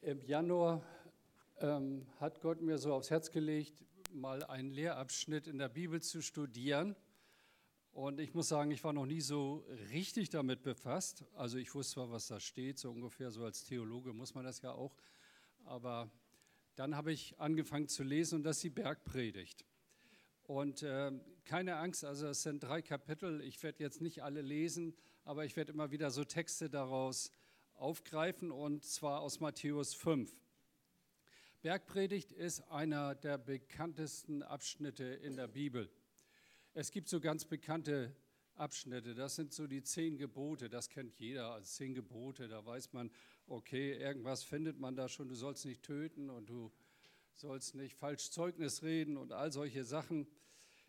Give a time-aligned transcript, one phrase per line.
[0.00, 0.80] Im Januar
[1.58, 6.22] ähm, hat Gott mir so aufs Herz gelegt, mal einen Lehrabschnitt in der Bibel zu
[6.22, 6.94] studieren.
[7.90, 11.24] Und ich muss sagen, ich war noch nie so richtig damit befasst.
[11.34, 14.62] Also ich wusste zwar, was da steht, so ungefähr, so als Theologe muss man das
[14.62, 14.94] ja auch.
[15.64, 16.08] Aber
[16.76, 19.64] dann habe ich angefangen zu lesen und das ist die Bergpredigt.
[20.44, 21.10] Und äh,
[21.44, 23.40] keine Angst, also es sind drei Kapitel.
[23.40, 24.94] Ich werde jetzt nicht alle lesen,
[25.24, 27.32] aber ich werde immer wieder so Texte daraus
[27.78, 30.34] aufgreifen und zwar aus Matthäus 5.
[31.62, 35.90] Bergpredigt ist einer der bekanntesten Abschnitte in der Bibel.
[36.74, 38.14] Es gibt so ganz bekannte
[38.54, 42.92] Abschnitte, das sind so die zehn Gebote, das kennt jeder als zehn Gebote, da weiß
[42.92, 43.10] man,
[43.46, 46.72] okay, irgendwas findet man da schon, du sollst nicht töten und du
[47.34, 50.26] sollst nicht falsch Zeugnis reden und all solche Sachen.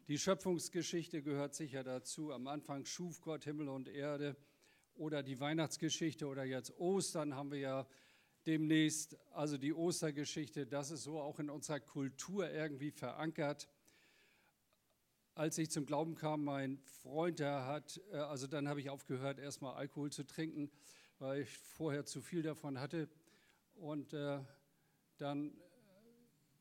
[0.08, 2.34] Die Schöpfungsgeschichte gehört sicher dazu.
[2.34, 4.36] Am Anfang schuf Gott Himmel und Erde
[5.00, 7.88] oder die Weihnachtsgeschichte oder jetzt Ostern haben wir ja
[8.46, 9.18] demnächst.
[9.32, 13.70] Also die Ostergeschichte, das ist so auch in unserer Kultur irgendwie verankert.
[15.36, 19.40] Als ich zum Glauben kam, mein Freund, der hat, äh, also dann habe ich aufgehört,
[19.40, 20.70] erstmal Alkohol zu trinken,
[21.18, 23.08] weil ich vorher zu viel davon hatte.
[23.76, 24.40] Und äh,
[25.18, 25.54] dann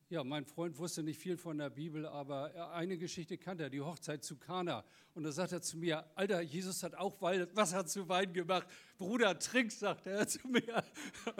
[0.09, 3.81] ja, mein Freund wusste nicht viel von der Bibel, aber eine Geschichte kannte er, die
[3.81, 4.83] Hochzeit zu Kana.
[5.13, 8.67] Und da sagt er zu mir, Alter, Jesus hat auch Wasser zu Wein gemacht.
[8.97, 10.83] Bruder, trink, sagt er zu mir.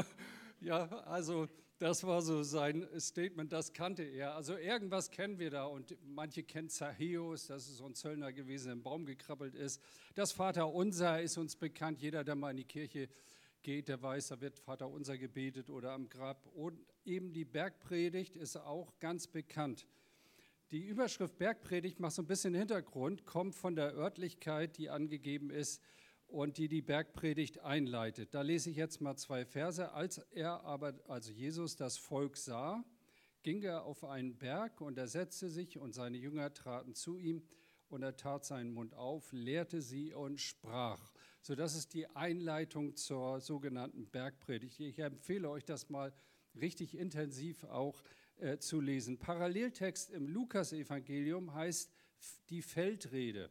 [0.61, 1.47] ja, also
[1.79, 4.35] das war so sein Statement, das kannte er.
[4.35, 8.65] Also irgendwas kennen wir da und manche kennen Zachäus, das ist so ein Zöllner gewesen,
[8.65, 9.81] der im Baum gekrabbelt ist.
[10.13, 13.09] Das Vaterunser ist uns bekannt, jeder, der mal in die Kirche
[13.63, 16.45] geht, der weiß, da wird Vater unser gebetet oder am Grab.
[16.53, 19.87] Und eben die Bergpredigt ist auch ganz bekannt.
[20.71, 25.81] Die Überschrift Bergpredigt macht so ein bisschen Hintergrund, kommt von der Örtlichkeit, die angegeben ist
[26.27, 28.35] und die die Bergpredigt einleitet.
[28.35, 29.91] Da lese ich jetzt mal zwei Verse.
[29.91, 32.85] Als er aber, also Jesus, das Volk sah,
[33.41, 37.41] ging er auf einen Berg und er setzte sich und seine Jünger traten zu ihm
[37.87, 41.11] und er tat seinen Mund auf, lehrte sie und sprach.
[41.41, 44.79] So, das ist die Einleitung zur sogenannten Bergpredigt.
[44.81, 46.13] Ich empfehle euch das mal
[46.55, 48.03] richtig intensiv auch
[48.37, 49.17] äh, zu lesen.
[49.17, 51.91] Paralleltext im Lukasevangelium heißt
[52.49, 53.49] die Feldrede,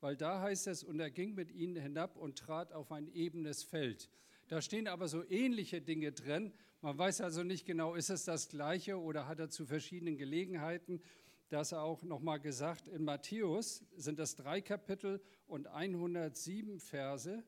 [0.00, 3.62] weil da heißt es, und er ging mit ihnen hinab und trat auf ein ebenes
[3.62, 4.10] Feld.
[4.48, 6.52] Da stehen aber so ähnliche Dinge drin.
[6.80, 11.00] Man weiß also nicht genau, ist es das gleiche oder hat er zu verschiedenen Gelegenheiten
[11.48, 17.42] das auch nochmal gesagt, in Matthäus sind das drei Kapitel und 107 Verse,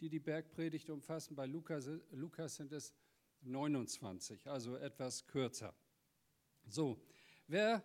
[0.00, 1.36] die die Bergpredigt umfassen.
[1.36, 2.92] Bei Lukas, Lukas sind es
[3.46, 5.74] 29, also etwas kürzer.
[6.66, 7.00] So,
[7.46, 7.82] wer,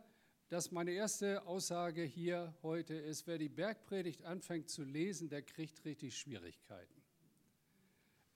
[0.49, 5.85] das meine erste Aussage hier heute ist, wer die Bergpredigt anfängt zu lesen, der kriegt
[5.85, 7.01] richtig Schwierigkeiten.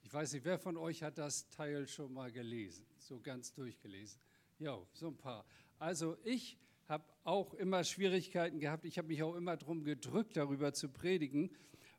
[0.02, 4.20] Ich weiß nicht, wer von euch hat das Teil schon mal gelesen, so ganz durchgelesen?
[4.58, 5.44] Ja, so ein paar.
[5.78, 6.56] Also ich
[6.88, 8.84] habe auch immer Schwierigkeiten gehabt.
[8.84, 11.50] Ich habe mich auch immer darum gedrückt, darüber zu predigen,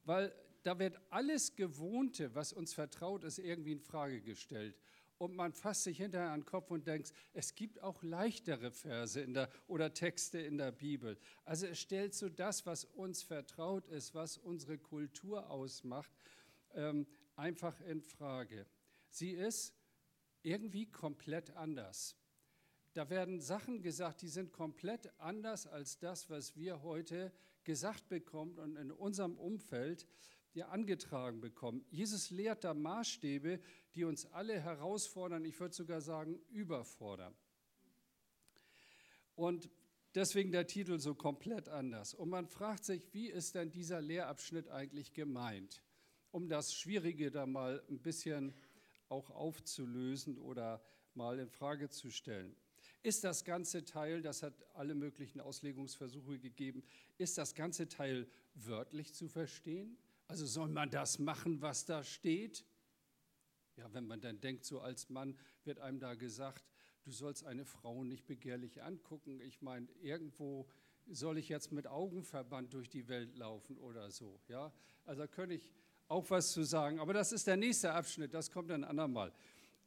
[0.06, 0.34] weil
[0.64, 4.78] da wird alles Gewohnte, was uns vertraut ist, irgendwie in Frage gestellt.
[5.18, 9.20] Und man fasst sich hinterher an den Kopf und denkt, es gibt auch leichtere Verse
[9.20, 11.18] in der, oder Texte in der Bibel.
[11.44, 16.12] Also es stellt so das, was uns vertraut ist, was unsere Kultur ausmacht,
[16.76, 18.68] ähm, einfach in Frage.
[19.10, 19.74] Sie ist
[20.44, 22.16] irgendwie komplett anders.
[22.94, 27.32] Da werden Sachen gesagt, die sind komplett anders als das, was wir heute
[27.64, 30.08] gesagt bekommen und in unserem Umfeld
[30.58, 31.86] ja angetragen bekommen.
[31.90, 33.60] Jesus lehrt da Maßstäbe,
[33.96, 37.34] die uns alle herausfordern, ich würde sogar sagen überfordern.
[39.36, 39.70] Und
[40.16, 42.14] deswegen der Titel so komplett anders.
[42.14, 45.84] Und man fragt sich, wie ist denn dieser Lehrabschnitt eigentlich gemeint?
[46.32, 48.54] Um das Schwierige da mal ein bisschen
[49.10, 52.56] auch aufzulösen oder mal in Frage zu stellen.
[53.04, 56.84] Ist das ganze Teil, das hat alle möglichen Auslegungsversuche gegeben,
[57.18, 59.98] ist das ganze Teil wörtlich zu verstehen?
[60.28, 62.66] Also soll man das machen, was da steht?
[63.78, 66.66] Ja, wenn man dann denkt, so als Mann wird einem da gesagt,
[67.04, 69.40] du sollst eine Frau nicht begehrlich angucken.
[69.40, 70.68] Ich meine, irgendwo
[71.06, 74.40] soll ich jetzt mit Augenverband durch die Welt laufen oder so.
[74.48, 74.74] Ja,
[75.06, 75.72] also da könnte ich
[76.08, 77.00] auch was zu sagen.
[77.00, 79.32] Aber das ist der nächste Abschnitt, das kommt dann andermal.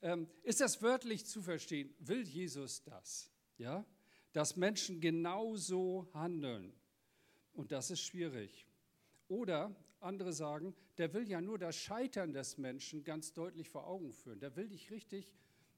[0.02, 1.94] Ähm, ist das wörtlich zu verstehen?
[1.98, 3.30] Will Jesus das?
[3.58, 3.84] Ja?
[4.32, 6.72] Dass Menschen genauso handeln.
[7.52, 8.66] Und das ist schwierig.
[9.28, 14.12] Oder andere sagen, der will ja nur das Scheitern des Menschen ganz deutlich vor Augen
[14.12, 14.40] führen.
[14.40, 15.34] Der will dich richtig,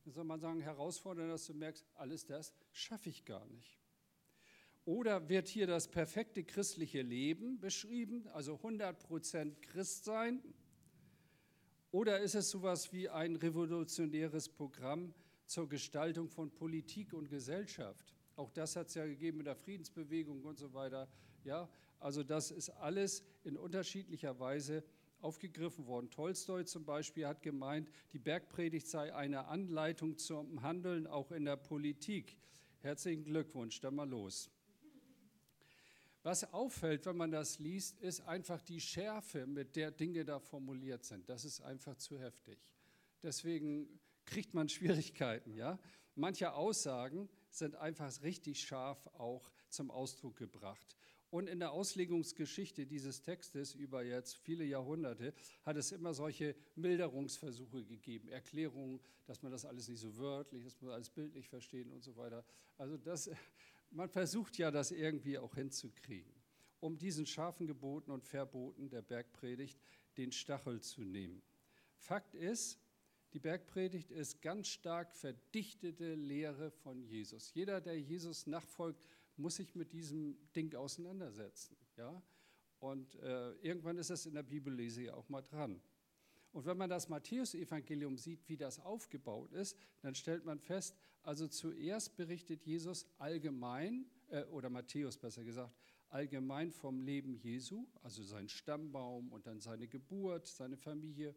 [0.06, 3.78] soll man sagen, herausfordern, dass du merkst, alles das schaffe ich gar nicht.
[4.84, 10.42] Oder wird hier das perfekte christliche Leben beschrieben, also 100% Christ sein,
[11.92, 15.12] Oder ist es sowas wie ein revolutionäres Programm
[15.44, 18.14] zur Gestaltung von Politik und Gesellschaft?
[18.34, 21.06] Auch das hat es ja gegeben mit der Friedensbewegung und so weiter.
[21.44, 21.68] Ja,
[22.02, 24.84] also das ist alles in unterschiedlicher Weise
[25.20, 26.10] aufgegriffen worden.
[26.10, 31.56] Tolstoi zum Beispiel hat gemeint, die Bergpredigt sei eine Anleitung zum Handeln auch in der
[31.56, 32.36] Politik.
[32.80, 34.50] Herzlichen Glückwunsch, dann mal los.
[36.24, 41.04] Was auffällt, wenn man das liest, ist einfach die Schärfe, mit der Dinge da formuliert
[41.04, 41.28] sind.
[41.28, 42.58] Das ist einfach zu heftig.
[43.22, 43.88] Deswegen
[44.24, 45.54] kriegt man Schwierigkeiten.
[45.54, 45.78] Ja?
[46.14, 50.96] Manche Aussagen sind einfach richtig scharf auch zum Ausdruck gebracht.
[51.32, 55.32] Und in der Auslegungsgeschichte dieses Textes über jetzt viele Jahrhunderte
[55.64, 60.78] hat es immer solche Milderungsversuche gegeben, Erklärungen, dass man das alles nicht so wörtlich, dass
[60.82, 62.44] man alles bildlich verstehen und so weiter.
[62.76, 63.30] Also das,
[63.90, 66.34] man versucht ja, das irgendwie auch hinzukriegen,
[66.80, 69.80] um diesen scharfen Geboten und Verboten der Bergpredigt
[70.18, 71.40] den Stachel zu nehmen.
[71.96, 72.78] Fakt ist,
[73.32, 77.54] die Bergpredigt ist ganz stark verdichtete Lehre von Jesus.
[77.54, 81.76] Jeder, der Jesus nachfolgt, muss sich mit diesem Ding auseinandersetzen.
[81.96, 82.22] Ja?
[82.78, 85.80] Und äh, irgendwann ist das in der Bibellese ja auch mal dran.
[86.52, 91.48] Und wenn man das Matthäusevangelium sieht, wie das aufgebaut ist, dann stellt man fest, also
[91.48, 95.74] zuerst berichtet Jesus allgemein, äh, oder Matthäus besser gesagt,
[96.08, 101.34] allgemein vom Leben Jesu, also sein Stammbaum und dann seine Geburt, seine Familie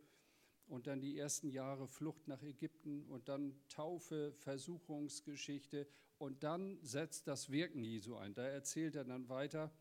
[0.68, 7.28] und dann die ersten Jahre Flucht nach Ägypten und dann Taufe, Versuchungsgeschichte und dann setzt
[7.28, 8.34] das Wirken Jesu ein.
[8.34, 9.72] Da erzählt er dann weiter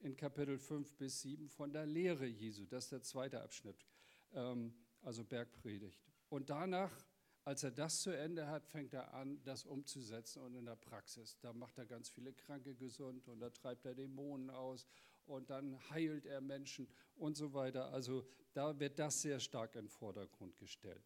[0.00, 2.66] in Kapitel 5 bis 7 von der Lehre Jesu.
[2.66, 3.86] Das ist der zweite Abschnitt,
[4.32, 6.00] ähm, also Bergpredigt.
[6.28, 6.92] Und danach,
[7.44, 11.38] als er das zu Ende hat, fängt er an, das umzusetzen und in der Praxis.
[11.38, 14.86] Da macht er ganz viele Kranke gesund und da treibt er Dämonen aus
[15.26, 17.92] und dann heilt er Menschen und so weiter.
[17.92, 21.04] Also da wird das sehr stark in den Vordergrund gestellt.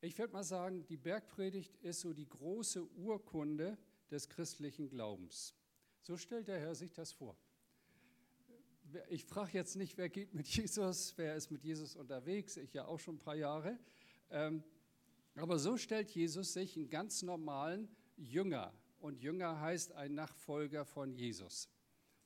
[0.00, 3.78] Ich würde mal sagen, die Bergpredigt ist so die große Urkunde
[4.10, 5.54] des christlichen Glaubens.
[6.00, 7.36] So stellt der Herr sich das vor.
[9.08, 12.84] Ich frage jetzt nicht, wer geht mit Jesus, wer ist mit Jesus unterwegs, ich ja
[12.84, 13.78] auch schon ein paar Jahre.
[14.30, 14.64] Ähm,
[15.36, 18.74] aber so stellt Jesus sich einen ganz normalen Jünger.
[18.98, 21.68] Und Jünger heißt ein Nachfolger von Jesus.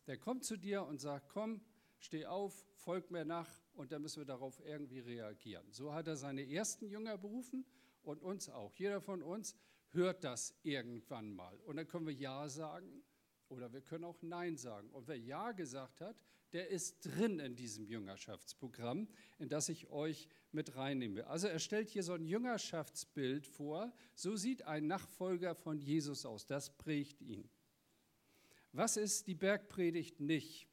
[0.06, 1.60] Der kommt zu dir und sagt, komm,
[1.98, 5.66] steh auf, folg mir nach und dann müssen wir darauf irgendwie reagieren.
[5.72, 7.64] So hat er seine ersten Jünger berufen
[8.02, 8.74] und uns auch.
[8.74, 9.56] Jeder von uns
[9.90, 11.58] hört das irgendwann mal.
[11.60, 13.02] Und dann können wir Ja sagen
[13.48, 14.90] oder wir können auch Nein sagen.
[14.90, 16.16] Und wer Ja gesagt hat,
[16.52, 21.26] der ist drin in diesem Jüngerschaftsprogramm, in das ich euch mit reinnehme.
[21.26, 23.92] Also er stellt hier so ein Jüngerschaftsbild vor.
[24.14, 26.46] So sieht ein Nachfolger von Jesus aus.
[26.46, 27.50] Das prägt ihn.
[28.76, 30.68] Was ist die Bergpredigt nicht?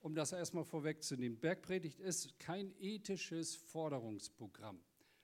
[0.00, 1.40] Um das erstmal vorwegzunehmen.
[1.40, 4.78] Bergpredigt ist kein ethisches Forderungsprogramm.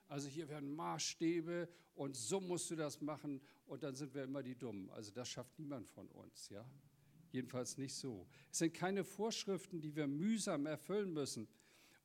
[0.09, 4.43] Also hier werden Maßstäbe und so musst du das machen und dann sind wir immer
[4.43, 4.89] die Dummen.
[4.93, 6.65] Also das schafft niemand von uns, ja.
[7.33, 8.27] Jedenfalls nicht so.
[8.51, 11.49] Es sind keine Vorschriften, die wir mühsam erfüllen müssen.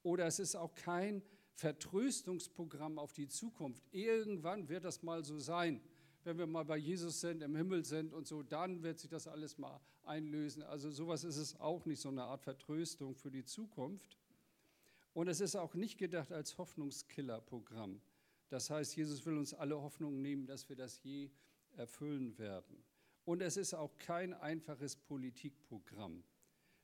[0.03, 1.23] Oder es ist auch kein
[1.53, 3.81] Vertröstungsprogramm auf die Zukunft.
[3.91, 5.81] Irgendwann wird das mal so sein
[6.27, 9.27] wenn wir mal bei Jesus sind, im Himmel sind und so, dann wird sich das
[9.27, 10.61] alles mal einlösen.
[10.61, 14.17] Also sowas ist es auch nicht, so eine Art Vertröstung für die Zukunft.
[15.13, 18.01] Und es ist auch nicht gedacht als Hoffnungskiller-Programm.
[18.49, 21.31] Das heißt, Jesus will uns alle Hoffnung nehmen, dass wir das je
[21.77, 22.83] erfüllen werden.
[23.23, 26.23] Und es ist auch kein einfaches Politikprogramm,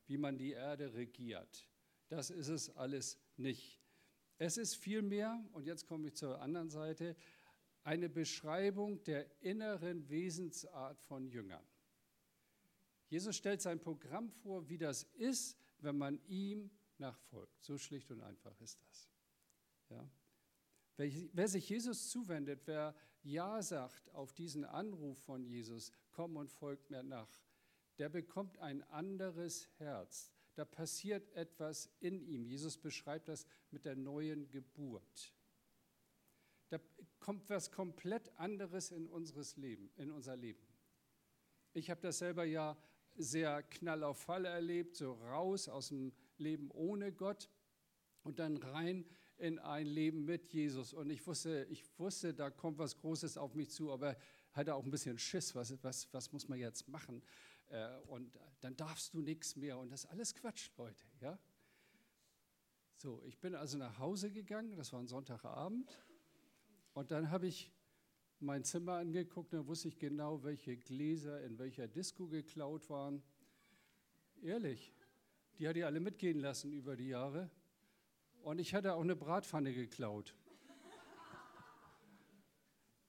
[0.07, 1.67] wie man die Erde regiert.
[2.07, 3.81] Das ist es alles nicht.
[4.37, 7.15] Es ist vielmehr, und jetzt komme ich zur anderen Seite,
[7.83, 11.65] eine Beschreibung der inneren Wesensart von Jüngern.
[13.09, 17.61] Jesus stellt sein Programm vor, wie das ist, wenn man ihm nachfolgt.
[17.61, 19.09] So schlicht und einfach ist das.
[19.89, 20.09] Ja?
[20.97, 26.49] Wer, wer sich Jesus zuwendet, wer Ja sagt auf diesen Anruf von Jesus, komm und
[26.49, 27.29] folgt mir nach,
[27.97, 30.31] der bekommt ein anderes Herz.
[30.55, 32.45] Da passiert etwas in ihm.
[32.45, 35.33] Jesus beschreibt das mit der neuen Geburt
[37.23, 40.61] kommt was komplett anderes in, unseres Leben, in unser Leben.
[41.71, 42.77] Ich habe das selber ja
[43.15, 47.49] sehr knall auf Fall erlebt, so raus aus dem Leben ohne Gott
[48.23, 49.05] und dann rein
[49.37, 50.93] in ein Leben mit Jesus.
[50.93, 54.17] Und ich wusste, ich wusste, da kommt was Großes auf mich zu, aber
[54.51, 57.23] hatte auch ein bisschen Schiss, was, was, was muss man jetzt machen?
[57.69, 59.77] Äh, und dann darfst du nichts mehr.
[59.77, 61.05] Und das ist alles Quatsch, Leute.
[61.21, 61.39] Ja?
[62.97, 65.97] So, ich bin also nach Hause gegangen, das war ein Sonntagabend.
[66.93, 67.71] Und dann habe ich
[68.39, 73.23] mein Zimmer angeguckt, dann wusste ich genau, welche Gläser in welcher Disco geklaut waren.
[74.41, 74.93] Ehrlich,
[75.57, 77.49] die hatte ich alle mitgehen lassen über die Jahre.
[78.43, 80.35] Und ich hatte auch eine Bratpfanne geklaut.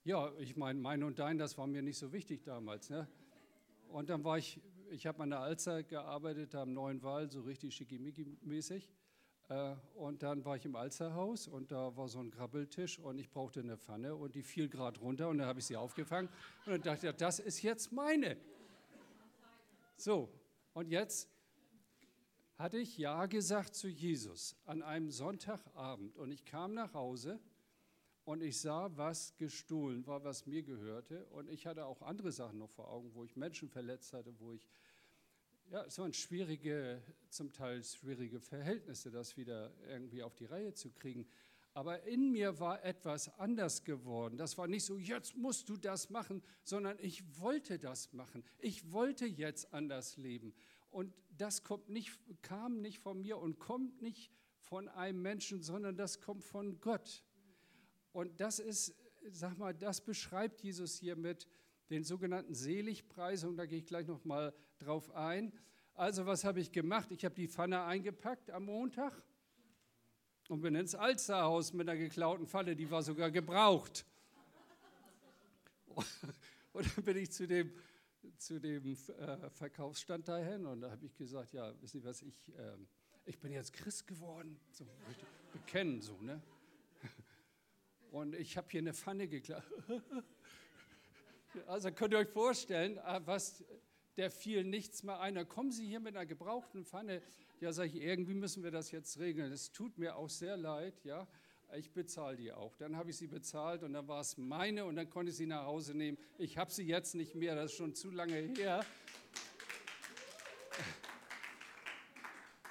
[0.04, 2.90] Ja, ich meine, mein und dein, das war mir nicht so wichtig damals.
[2.90, 3.08] Ne?
[3.88, 4.60] Und dann war ich,
[4.90, 8.90] ich habe an der Alster gearbeitet, am Neuen Wall, so richtig schickimicki-mäßig.
[9.48, 13.30] Äh, und dann war ich im Alsterhaus und da war so ein Krabbeltisch und ich
[13.30, 16.28] brauchte eine Pfanne und die fiel gerade runter und dann habe ich sie aufgefangen
[16.64, 18.36] und dann dachte ich, das ist jetzt meine.
[19.96, 20.30] So,
[20.72, 21.28] und jetzt
[22.56, 27.38] hatte ich Ja gesagt zu Jesus an einem Sonntagabend und ich kam nach Hause
[28.24, 32.58] und ich sah, was gestohlen war, was mir gehörte und ich hatte auch andere Sachen
[32.58, 34.66] noch vor Augen, wo ich Menschen verletzt hatte, wo ich,
[35.70, 40.90] ja, es waren schwierige, zum Teil schwierige Verhältnisse, das wieder irgendwie auf die Reihe zu
[40.90, 41.26] kriegen.
[41.72, 44.36] Aber in mir war etwas anders geworden.
[44.36, 48.44] Das war nicht so, jetzt musst du das machen, sondern ich wollte das machen.
[48.60, 50.54] Ich wollte jetzt anders leben.
[50.90, 54.30] Und das kommt nicht, kam nicht von mir und kommt nicht
[54.60, 57.24] von einem Menschen, sondern das kommt von Gott.
[58.12, 58.94] Und das ist,
[59.28, 61.48] sag mal, das beschreibt Jesus hier mit
[61.90, 63.56] den sogenannten Seligpreisungen.
[63.56, 65.52] Da gehe ich gleich noch mal drauf ein.
[65.94, 67.10] Also, was habe ich gemacht?
[67.10, 69.12] Ich habe die Pfanne eingepackt am Montag
[70.48, 74.04] und bin ins Alsterhaus mit einer geklauten Pfanne, die war sogar gebraucht.
[76.72, 77.72] Und dann bin ich zu dem
[78.38, 82.48] zu dem äh, Verkaufsstand dahin und da habe ich gesagt, ja, wissen Sie was, ich,
[82.56, 82.76] äh,
[83.24, 84.86] ich bin jetzt Christ geworden, so
[85.52, 86.40] bekennen so, ne?
[88.10, 89.64] Und ich habe hier eine Pfanne geklaut.
[91.66, 93.64] Also könnt ihr euch vorstellen, äh, was,
[94.16, 95.34] der fiel nichts mehr ein.
[95.34, 97.22] Da kommen Sie hier mit einer gebrauchten Pfanne.
[97.60, 99.52] Ja, sage ich, irgendwie müssen wir das jetzt regeln.
[99.52, 101.26] Es tut mir auch sehr leid, ja
[101.76, 102.76] ich bezahle die auch.
[102.76, 105.46] Dann habe ich sie bezahlt und dann war es meine und dann konnte ich sie
[105.46, 106.18] nach Hause nehmen.
[106.38, 108.84] Ich habe sie jetzt nicht mehr, das ist schon zu lange her.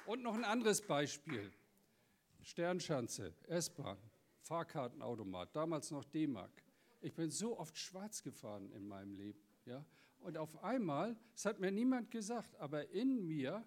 [0.06, 1.50] Und noch ein anderes Beispiel.
[2.42, 3.96] Sternschanze, S-Bahn,
[4.42, 6.50] Fahrkartenautomat, damals noch D-Mark.
[7.04, 9.38] Ich bin so oft schwarz gefahren in meinem Leben.
[9.66, 9.84] Ja?
[10.20, 13.64] Und auf einmal, es hat mir niemand gesagt, aber in mir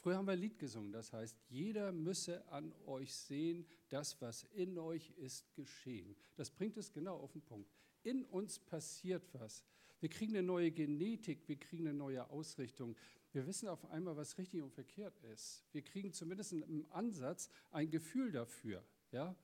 [0.00, 4.44] Früher haben wir ein Lied gesungen, das heißt, jeder müsse an euch sehen, das, was
[4.54, 6.14] in euch ist, geschehen.
[6.36, 7.68] Das bringt es genau auf den Punkt.
[8.04, 9.64] In uns passiert was.
[9.98, 12.94] Wir kriegen eine neue Genetik, wir kriegen eine neue Ausrichtung.
[13.32, 15.64] Wir wissen auf einmal, was richtig und verkehrt ist.
[15.72, 18.84] Wir kriegen zumindest im Ansatz ein Gefühl dafür.
[19.10, 19.34] Ja?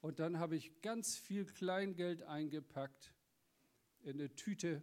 [0.00, 3.12] Und dann habe ich ganz viel Kleingeld eingepackt
[4.02, 4.82] in eine Tüte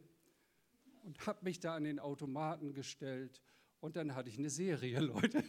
[1.04, 3.42] und habe mich da an den Automaten gestellt
[3.80, 5.44] und dann hatte ich eine Serie, Leute.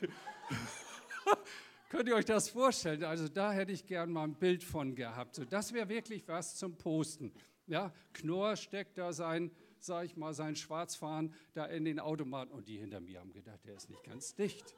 [1.89, 3.05] Könnt ihr euch das vorstellen?
[3.05, 5.37] Also da hätte ich gern mal ein Bild von gehabt.
[5.37, 7.33] So, das wäre wirklich was zum Posten.
[7.67, 12.69] Ja, Knorr steckt da sein, sag ich mal, sein Schwarzfahren da in den Automaten und
[12.69, 14.75] die hinter mir haben gedacht, der ist nicht ganz dicht.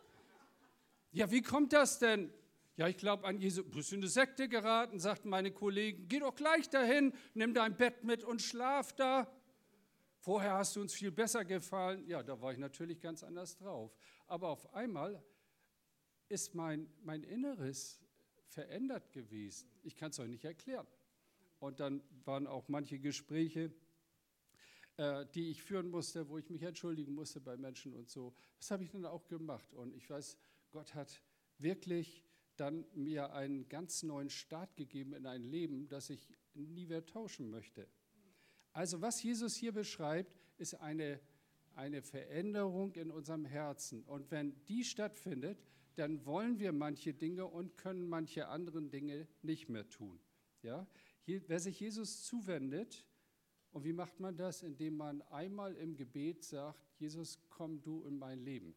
[1.13, 2.31] Ja, wie kommt das denn?
[2.77, 6.19] Ja, ich glaube an Jesu, bist du in eine Sekte geraten, sagten meine Kollegen, geh
[6.19, 9.33] doch gleich dahin, nimm dein Bett mit und schlaf da.
[10.19, 12.07] Vorher hast du uns viel besser gefallen.
[12.07, 13.97] Ja, da war ich natürlich ganz anders drauf.
[14.27, 15.25] Aber auf einmal
[16.29, 18.03] ist mein, mein Inneres
[18.49, 19.71] verändert gewesen.
[19.83, 20.87] Ich kann es euch nicht erklären.
[21.61, 23.73] Und dann waren auch manche Gespräche,
[24.99, 28.35] äh, die ich führen musste, wo ich mich entschuldigen musste bei Menschen und so.
[28.59, 29.73] Das habe ich dann auch gemacht.
[29.73, 30.37] Und ich weiß,
[30.73, 31.23] Gott hat
[31.57, 32.26] wirklich
[32.57, 37.51] dann mir einen ganz neuen Start gegeben in ein Leben, das ich nie mehr tauschen
[37.51, 37.89] möchte.
[38.73, 41.21] Also was Jesus hier beschreibt, ist eine,
[41.75, 44.03] eine Veränderung in unserem Herzen.
[44.05, 45.63] Und wenn die stattfindet,
[45.95, 50.21] dann wollen wir manche Dinge und können manche anderen Dinge nicht mehr tun.
[50.63, 50.87] Ja?
[51.25, 53.07] Wer sich Jesus zuwendet,
[53.77, 54.63] und wie macht man das?
[54.63, 58.75] Indem man einmal im Gebet sagt, Jesus, komm du in mein Leben.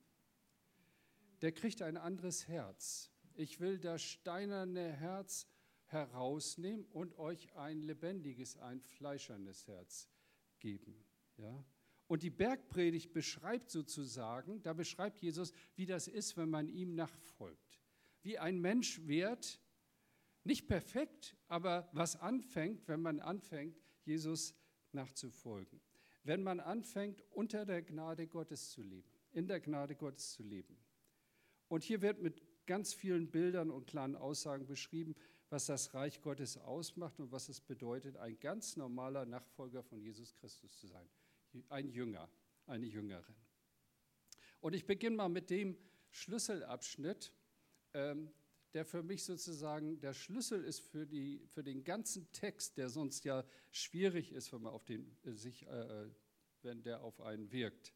[1.41, 3.09] Der kriegt ein anderes Herz.
[3.39, 5.47] Ich will das steinerne Herz
[5.85, 10.09] herausnehmen und euch ein lebendiges, ein fleischernes Herz
[10.59, 11.05] geben.
[11.37, 11.65] Ja?
[12.07, 17.81] Und die Bergpredigt beschreibt sozusagen, da beschreibt Jesus, wie das ist, wenn man ihm nachfolgt.
[18.23, 19.61] Wie ein Mensch wird,
[20.43, 24.53] nicht perfekt, aber was anfängt, wenn man anfängt, Jesus
[24.91, 25.79] nachzufolgen.
[26.23, 30.77] Wenn man anfängt, unter der Gnade Gottes zu leben, in der Gnade Gottes zu leben.
[31.69, 35.15] Und hier wird mit ganz vielen Bildern und klaren Aussagen beschrieben,
[35.49, 40.35] was das Reich Gottes ausmacht und was es bedeutet, ein ganz normaler Nachfolger von Jesus
[40.35, 41.09] Christus zu sein.
[41.69, 42.29] Ein Jünger,
[42.67, 43.35] eine Jüngerin.
[44.61, 45.75] Und ich beginne mal mit dem
[46.11, 47.33] Schlüsselabschnitt,
[47.95, 48.31] ähm,
[48.75, 53.25] der für mich sozusagen der Schlüssel ist für, die, für den ganzen Text, der sonst
[53.25, 56.07] ja schwierig ist, wenn, man auf den, äh, sich, äh,
[56.61, 57.95] wenn der auf einen wirkt.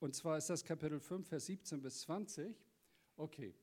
[0.00, 2.56] Und zwar ist das Kapitel 5, Vers 17 bis 20.
[3.14, 3.54] Okay,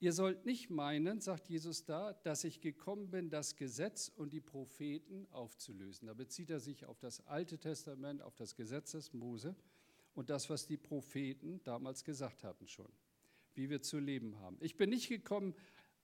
[0.00, 4.40] Ihr sollt nicht meinen, sagt Jesus da, dass ich gekommen bin, das Gesetz und die
[4.40, 6.06] Propheten aufzulösen.
[6.06, 9.56] Da bezieht er sich auf das Alte Testament, auf das Gesetz des Mose
[10.14, 12.92] und das, was die Propheten damals gesagt hatten schon,
[13.54, 14.56] wie wir zu leben haben.
[14.60, 15.54] Ich bin nicht gekommen,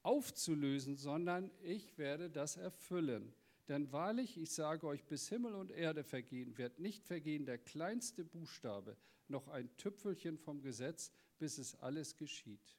[0.03, 3.33] aufzulösen, sondern ich werde das erfüllen.
[3.69, 8.25] Denn wahrlich, ich sage euch, bis Himmel und Erde vergehen, wird nicht vergehen der kleinste
[8.25, 8.97] Buchstabe,
[9.29, 12.77] noch ein Tüpfelchen vom Gesetz, bis es alles geschieht.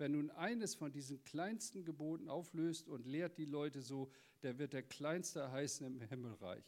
[0.00, 4.10] Wer nun eines von diesen kleinsten Geboten auflöst und lehrt die Leute so,
[4.42, 6.64] der wird der Kleinste heißen im Himmelreich.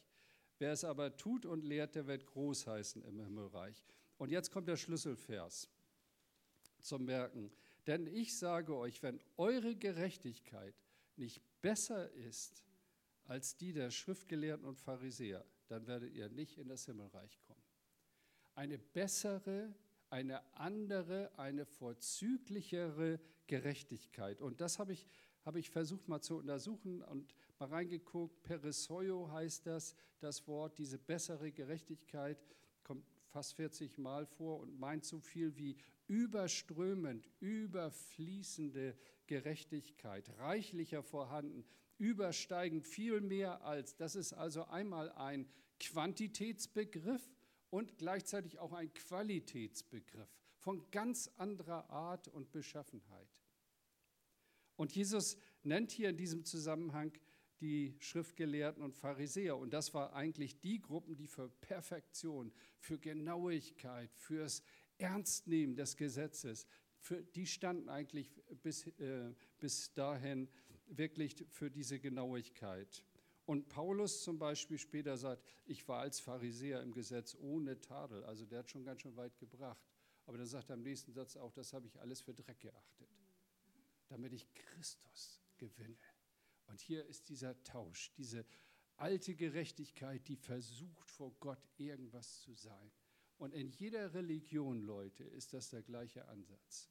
[0.59, 3.87] Wer es aber tut und lehrt, der wird groß heißen im Himmelreich.
[4.19, 5.71] Und jetzt kommt der Schlüsselvers
[6.83, 7.51] zum Merken.
[7.87, 10.75] Denn ich sage euch, wenn eure Gerechtigkeit
[11.17, 12.63] nicht besser ist
[13.25, 17.65] als die der Schriftgelehrten und Pharisäer, dann werdet ihr nicht in das Himmelreich kommen.
[18.55, 19.75] Eine bessere
[20.13, 24.43] eine andere, eine vorzüglichere Gerechtigkeit.
[24.43, 25.07] Und das habe ich,
[25.47, 28.43] habe ich versucht mal zu untersuchen und mal reingeguckt.
[28.43, 32.39] Peresoio heißt das, das Wort, diese bessere Gerechtigkeit
[32.85, 35.79] kommt fast 40 Mal vor und meint so viel wie
[36.09, 38.95] überströmend, überfließende
[39.27, 41.65] Gerechtigkeit, reichlicher vorhanden,
[41.97, 43.97] übersteigend, viel mehr als.
[43.97, 45.49] Das ist also einmal ein
[45.81, 47.27] Quantitätsbegriff
[47.73, 53.41] und gleichzeitig auch ein Qualitätsbegriff von ganz anderer Art und Beschaffenheit.
[54.77, 57.13] Und Jesus nennt hier in diesem Zusammenhang
[57.61, 59.57] die Schriftgelehrten und Pharisäer.
[59.57, 64.63] Und das war eigentlich die Gruppen, die für Perfektion, für Genauigkeit, fürs
[64.99, 66.67] Ernstnehmen des Gesetzes,
[66.99, 68.31] für, die standen eigentlich
[68.63, 70.47] bis, äh, bis dahin
[70.89, 73.03] wirklich für diese Genauigkeit.
[73.45, 78.25] Und Paulus zum Beispiel später sagt, ich war als Pharisäer im Gesetz ohne Tadel.
[78.25, 79.83] Also der hat schon ganz schön weit gebracht.
[80.27, 83.09] Aber dann sagt er im nächsten Satz auch, das habe ich alles für Dreck geachtet,
[84.09, 85.99] damit ich Christus gewinne.
[86.67, 88.47] Und hier ist dieser Tausch, diese
[88.97, 92.93] alte Gerechtigkeit, die versucht vor Gott irgendwas zu sein.
[93.39, 96.89] Und in jeder Religion, Leute, ist das der gleiche Ansatz.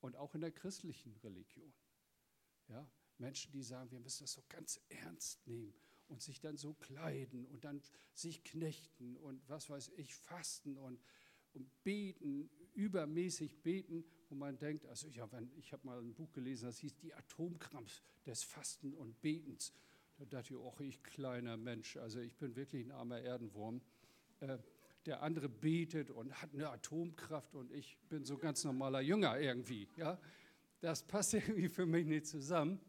[0.00, 1.72] Und auch in der christlichen Religion.
[2.68, 2.90] Ja,
[3.22, 5.72] Menschen, die sagen, wir müssen das so ganz ernst nehmen
[6.08, 7.80] und sich dann so kleiden und dann
[8.12, 11.00] sich knechten und was weiß ich, fasten und,
[11.54, 16.66] und beten, übermäßig beten, wo man denkt, also ich habe hab mal ein Buch gelesen,
[16.66, 19.72] das hieß Die Atomkrampf des Fasten und Betens.
[20.18, 23.80] Da dachte ich, oh, ich kleiner Mensch, also ich bin wirklich ein armer Erdenwurm.
[24.40, 24.58] Äh,
[25.06, 29.88] der andere betet und hat eine Atomkraft und ich bin so ganz normaler Jünger irgendwie.
[29.96, 30.20] Ja?
[30.80, 32.80] Das passt irgendwie für mich nicht zusammen.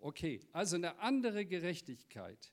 [0.00, 2.52] Okay, also eine andere Gerechtigkeit.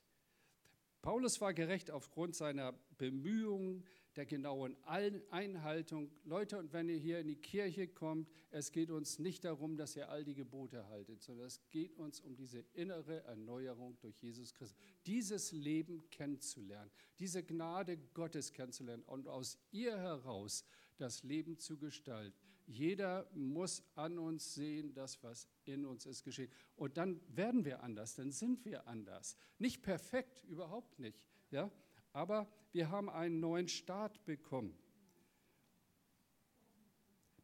[1.00, 3.84] Paulus war gerecht aufgrund seiner Bemühungen,
[4.16, 6.10] der genauen Einhaltung.
[6.24, 9.94] Leute, und wenn ihr hier in die Kirche kommt, es geht uns nicht darum, dass
[9.96, 14.52] ihr all die Gebote haltet, sondern es geht uns um diese innere Erneuerung durch Jesus
[14.52, 14.76] Christus.
[15.06, 20.64] Dieses Leben kennenzulernen, diese Gnade Gottes kennenzulernen und aus ihr heraus
[20.96, 22.36] das Leben zu gestalten.
[22.68, 26.50] Jeder muss an uns sehen, das, was in uns ist, geschehen.
[26.76, 29.36] Und dann werden wir anders, dann sind wir anders.
[29.58, 31.24] Nicht perfekt, überhaupt nicht.
[31.50, 31.72] Ja?
[32.12, 34.78] Aber wir haben einen neuen Start bekommen.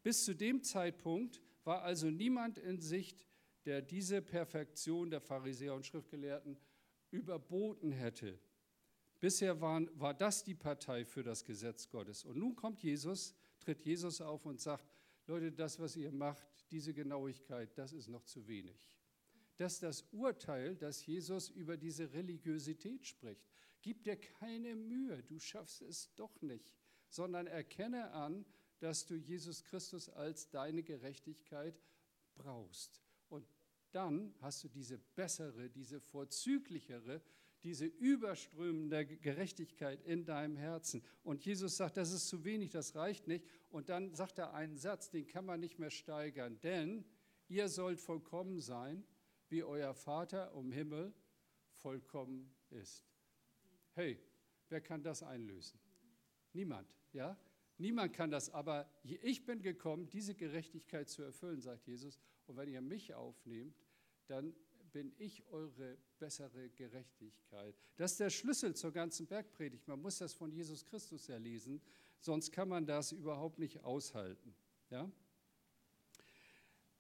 [0.03, 3.27] Bis zu dem Zeitpunkt war also niemand in Sicht,
[3.65, 6.59] der diese Perfektion der Pharisäer und Schriftgelehrten
[7.11, 8.39] überboten hätte.
[9.21, 12.27] Bisher waren, war das die Partei für das Gesetz Gottes.
[12.27, 14.87] Und nun kommt Jesus, tritt Jesus auf und sagt,
[15.27, 18.91] Leute, das, was ihr macht, diese Genauigkeit, das ist noch zu wenig.
[19.57, 23.49] Das ist das Urteil, das Jesus über diese Religiosität spricht.
[23.83, 26.73] Gib dir keine Mühe, du schaffst es doch nicht,
[27.09, 28.45] sondern erkenne an,
[28.81, 31.81] dass du Jesus Christus als deine Gerechtigkeit
[32.35, 33.01] brauchst.
[33.29, 33.47] Und
[33.93, 37.23] dann hast du diese bessere, diese vorzüglichere
[37.65, 41.03] diese überströmende Gerechtigkeit in deinem Herzen.
[41.23, 43.45] Und Jesus sagt, das ist zu wenig, das reicht nicht.
[43.71, 47.05] Und dann sagt er einen Satz, den kann man nicht mehr steigern, denn
[47.49, 49.05] ihr sollt vollkommen sein,
[49.49, 51.15] wie euer Vater im Himmel
[51.73, 53.05] vollkommen ist.
[53.93, 54.19] Hey,
[54.69, 55.79] wer kann das einlösen?
[56.53, 57.39] Niemand, ja?
[57.79, 62.21] Niemand kann das, aber ich bin gekommen, diese Gerechtigkeit zu erfüllen, sagt Jesus.
[62.47, 63.75] Und wenn ihr mich aufnehmt,
[64.27, 64.55] dann
[64.95, 67.75] bin ich eure bessere Gerechtigkeit.
[67.97, 69.89] Das ist der Schlüssel zur ganzen Bergpredigt.
[69.89, 71.83] Man muss das von Jesus Christus erlesen,
[72.21, 74.55] sonst kann man das überhaupt nicht aushalten.
[74.91, 75.11] Ja?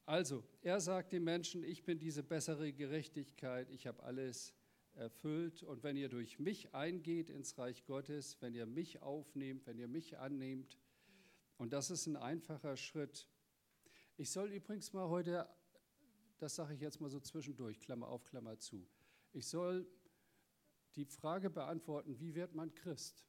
[0.07, 4.53] Also, er sagt den Menschen, ich bin diese bessere Gerechtigkeit, ich habe alles
[4.95, 9.79] erfüllt und wenn ihr durch mich eingeht ins Reich Gottes, wenn ihr mich aufnehmt, wenn
[9.79, 10.79] ihr mich annehmt,
[11.59, 13.29] und das ist ein einfacher Schritt,
[14.17, 15.49] Ich soll übrigens mal heute,
[16.39, 18.87] das sage ich jetzt mal so zwischendurch, Klammer auf, Klammer zu.
[19.33, 19.87] Ich soll
[20.97, 23.27] die Frage beantworten, wie wird man Christ?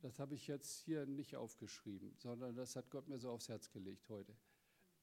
[0.00, 3.70] Das habe ich jetzt hier nicht aufgeschrieben, sondern das hat Gott mir so aufs Herz
[3.70, 4.36] gelegt heute.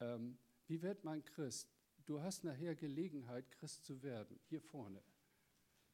[0.02, 1.74] Ähm, wie wird man Christ?
[2.06, 5.02] Du hast nachher Gelegenheit, Christ zu werden, hier vorne.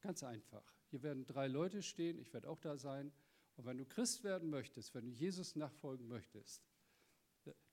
[0.00, 0.74] Ganz einfach.
[0.90, 3.12] Hier werden drei Leute stehen, ich werde auch da sein.
[3.56, 6.62] Und wenn du Christ werden möchtest, wenn du Jesus nachfolgen möchtest,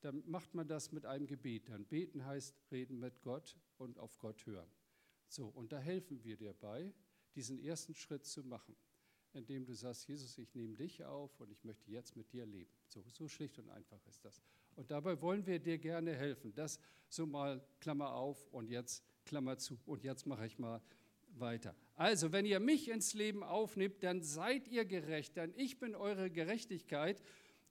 [0.01, 1.69] dann macht man das mit einem Gebet.
[1.69, 4.69] Dann beten heißt reden mit Gott und auf Gott hören.
[5.27, 6.93] So, und da helfen wir dir bei,
[7.35, 8.75] diesen ersten Schritt zu machen,
[9.33, 12.71] indem du sagst, Jesus, ich nehme dich auf und ich möchte jetzt mit dir leben.
[12.87, 14.41] So, so schlicht und einfach ist das.
[14.75, 16.53] Und dabei wollen wir dir gerne helfen.
[16.53, 19.79] Das so mal Klammer auf und jetzt Klammer zu.
[19.85, 20.81] Und jetzt mache ich mal
[21.39, 21.75] weiter.
[21.95, 26.29] Also, wenn ihr mich ins Leben aufnehmt, dann seid ihr gerecht, denn ich bin eure
[26.29, 27.21] Gerechtigkeit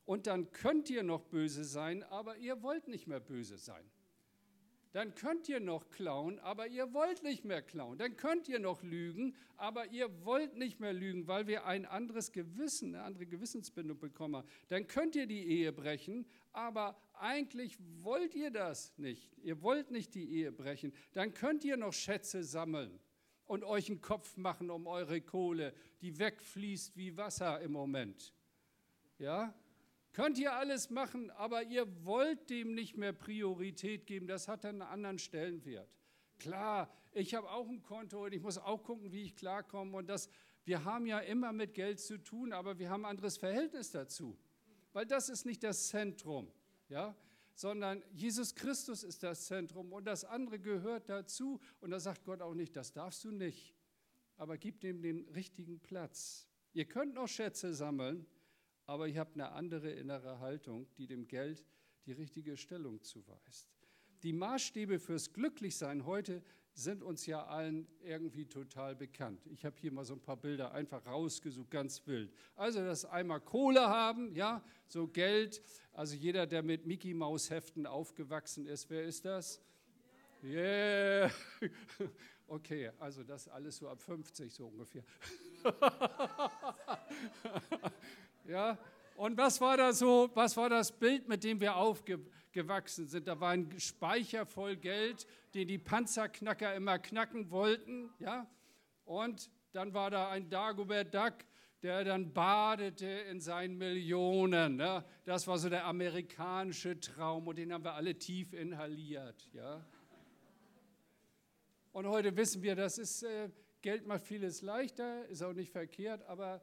[0.05, 3.85] und dann könnt ihr noch böse sein, aber ihr wollt nicht mehr böse sein.
[4.93, 7.97] Dann könnt ihr noch klauen, aber ihr wollt nicht mehr klauen.
[7.97, 12.31] Dann könnt ihr noch lügen, aber ihr wollt nicht mehr lügen, weil wir ein anderes
[12.31, 14.45] Gewissen, eine andere Gewissensbindung bekommen.
[14.69, 19.33] Dann könnt ihr die Ehe brechen, aber eigentlich wollt ihr das nicht.
[19.39, 20.93] Ihr wollt nicht die Ehe brechen.
[21.15, 23.01] Dann könnt ihr noch Schätze sammeln
[23.47, 28.35] und euch einen Kopf machen um eure Kohle, die wegfließt wie Wasser im Moment.
[29.19, 29.55] Ja?
[30.13, 34.27] Könnt ihr alles machen, aber ihr wollt dem nicht mehr Priorität geben.
[34.27, 35.89] Das hat einen anderen Stellenwert.
[36.39, 39.97] Klar, ich habe auch ein Konto und ich muss auch gucken, wie ich klarkomme.
[39.97, 40.29] Und das,
[40.65, 44.39] wir haben ja immer mit Geld zu tun, aber wir haben ein anderes Verhältnis dazu.
[44.93, 46.53] Weil das ist nicht das Zentrum,
[46.89, 47.17] ja?
[47.55, 51.61] sondern Jesus Christus ist das Zentrum und das andere gehört dazu.
[51.81, 53.75] Und da sagt Gott auch nicht, das darfst du nicht,
[54.37, 56.49] aber gib dem den richtigen Platz.
[56.73, 58.27] Ihr könnt noch Schätze sammeln,
[58.93, 61.65] aber ihr habt eine andere innere Haltung, die dem Geld
[62.05, 63.73] die richtige Stellung zuweist.
[64.23, 66.43] Die Maßstäbe fürs Glücklichsein heute
[66.75, 69.47] sind uns ja allen irgendwie total bekannt.
[69.47, 72.35] Ich habe hier mal so ein paar Bilder einfach rausgesucht, ganz wild.
[72.55, 75.63] Also das einmal Kohle haben, ja, so Geld.
[75.95, 79.63] Also jeder, der mit Mickey Maus Heften aufgewachsen ist, wer ist das?
[80.45, 81.31] Yeah.
[82.49, 85.05] Okay, also das alles so ab 50 so ungefähr.
[88.47, 88.79] Ja,
[89.17, 93.29] und was war da so, was war das Bild, mit dem wir aufgewachsen sind?
[93.29, 98.47] Da war ein Speicher voll Geld, den die Panzerknacker immer knacken wollten, ja?
[99.05, 101.35] Und dann war da ein Dagobert Duck,
[101.83, 104.77] der dann badete in seinen Millionen.
[104.77, 105.05] Ne?
[105.25, 109.49] Das war so der amerikanische Traum und den haben wir alle tief inhaliert.
[109.53, 109.85] Ja?
[111.93, 113.51] Und heute wissen wir, das ist, äh,
[113.81, 116.63] Geld macht vieles leichter, ist auch nicht verkehrt, aber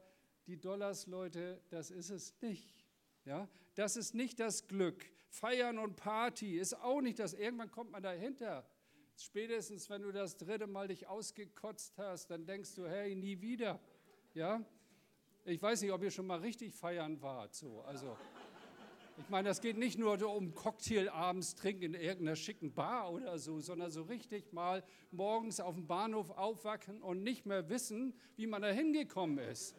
[0.50, 2.84] die Dollars, Leute, das ist es nicht.
[3.24, 5.06] Ja, das ist nicht das Glück.
[5.28, 7.34] Feiern und Party ist auch nicht das.
[7.34, 8.68] Irgendwann kommt man dahinter.
[9.16, 13.78] Spätestens, wenn du das dritte Mal dich ausgekotzt hast, dann denkst du, hey, nie wieder.
[14.34, 14.64] Ja,
[15.44, 17.54] ich weiß nicht, ob ihr schon mal richtig feiern wart.
[17.54, 18.16] So, also.
[19.18, 23.38] Ich meine, das geht nicht nur um Cocktail abends trinken in irgendeiner schicken Bar oder
[23.38, 28.46] so, sondern so richtig mal morgens auf dem Bahnhof aufwachen und nicht mehr wissen, wie
[28.46, 29.76] man da hingekommen ist.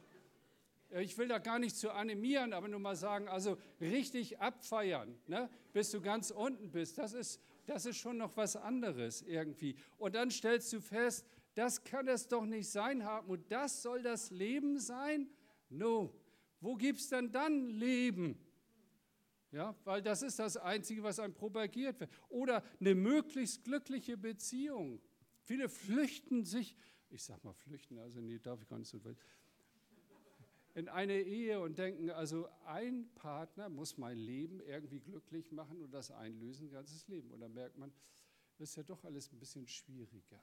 [1.00, 5.50] Ich will da gar nicht zu animieren, aber nur mal sagen, also richtig abfeiern, ne,
[5.72, 9.76] bis du ganz unten bist, das ist, das ist schon noch was anderes irgendwie.
[9.98, 14.32] Und dann stellst du fest, das kann es doch nicht sein, Hartmut, das soll das
[14.32, 15.30] Leben sein?
[15.70, 16.14] No.
[16.60, 18.38] Wo gibt es denn dann Leben?
[19.52, 22.12] Ja, weil das ist das Einzige, was einem propagiert wird.
[22.30, 25.02] Oder eine möglichst glückliche Beziehung.
[25.44, 26.78] Viele flüchten sich,
[27.10, 29.18] ich sag mal flüchten, also nee, darf ich gar nicht so weit
[30.74, 35.94] in eine Ehe und denken, also ein Partner muss mein Leben irgendwie glücklich machen und
[35.94, 37.32] das einlösen, ein ganzes Leben.
[37.32, 37.92] Und dann merkt man,
[38.58, 40.40] das ist ja doch alles ein bisschen schwieriger.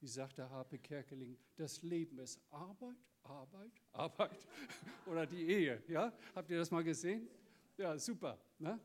[0.00, 4.48] Wie sagt der Harpe Kerkeling, das Leben ist Arbeit, Arbeit, Arbeit.
[5.06, 6.12] Oder die Ehe, ja?
[6.34, 7.28] Habt ihr das mal gesehen?
[7.76, 8.38] Ja, super.
[8.58, 8.80] Ne?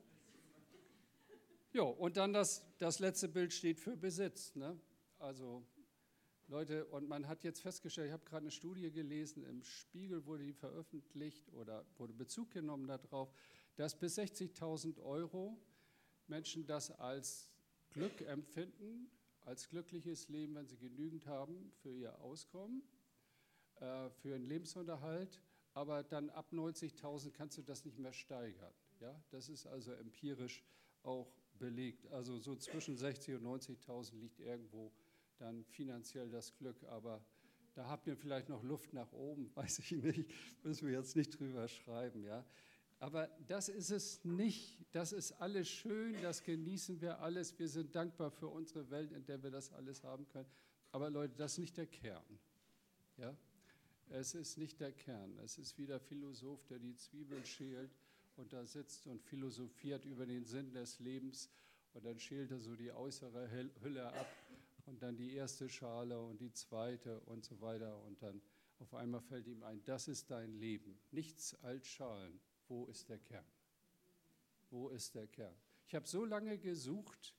[1.71, 4.55] Jo, und dann das, das letzte Bild steht für Besitz.
[4.55, 4.77] Ne?
[5.19, 5.65] Also
[6.47, 10.43] Leute, und man hat jetzt festgestellt, ich habe gerade eine Studie gelesen, im Spiegel wurde
[10.43, 13.34] die veröffentlicht oder wurde Bezug genommen darauf,
[13.75, 15.58] dass bis 60.000 Euro
[16.27, 17.49] Menschen das als
[17.89, 19.10] Glück empfinden,
[19.41, 22.84] als glückliches Leben, wenn sie genügend haben für ihr Auskommen,
[23.77, 25.41] äh, für ihren Lebensunterhalt,
[25.73, 28.73] aber dann ab 90.000 kannst du das nicht mehr steigern.
[28.99, 29.19] Ja?
[29.31, 30.63] Das ist also empirisch
[31.01, 32.08] auch belegt.
[32.08, 34.93] Also so zwischen 60.000 und 90.000 liegt irgendwo
[35.38, 36.84] dann finanziell das Glück.
[36.86, 37.24] Aber
[37.74, 40.30] da habt ihr vielleicht noch Luft nach oben, weiß ich nicht,
[40.63, 42.24] müssen wir jetzt nicht drüber schreiben.
[42.24, 42.45] Ja?
[43.00, 44.80] Aber das ist es nicht.
[44.91, 47.58] Das ist alles schön, das genießen wir alles.
[47.60, 50.50] Wir sind dankbar für unsere Welt, in der wir das alles haben können.
[50.91, 52.39] Aber Leute, das ist nicht der Kern.
[53.17, 53.36] Ja?
[54.10, 55.38] Es ist nicht der Kern.
[55.43, 57.91] Es ist wie der Philosoph, der die Zwiebeln schält
[58.38, 61.50] und da sitzt und philosophiert über den Sinn des Lebens.
[61.93, 63.50] Und dann schält er so die äußere
[63.82, 64.28] Hülle ab
[64.86, 68.02] und dann die erste Schale und die zweite und so weiter.
[68.04, 68.41] Und dann
[68.80, 70.98] auf einmal fällt ihm ein, das ist dein Leben.
[71.12, 72.39] Nichts als Schalen.
[72.67, 73.45] Wo ist der Kern?
[74.69, 75.56] Wo ist der Kern?
[75.88, 77.36] Ich habe so lange gesucht